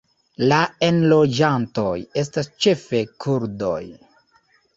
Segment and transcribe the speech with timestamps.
[0.51, 1.91] La enloĝantoj
[2.23, 3.79] estas ĉefe kurdoj.